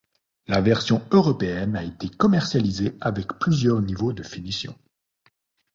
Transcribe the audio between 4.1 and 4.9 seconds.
de finition.